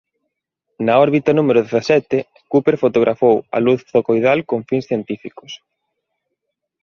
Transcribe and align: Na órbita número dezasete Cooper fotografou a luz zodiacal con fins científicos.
Na 0.85 0.93
órbita 1.05 1.31
número 1.31 1.59
dezasete 1.65 2.17
Cooper 2.51 2.75
fotografou 2.83 3.35
a 3.55 3.57
luz 3.65 3.79
zodiacal 3.91 4.39
con 4.49 4.59
fins 4.69 4.87
científicos. 4.89 5.51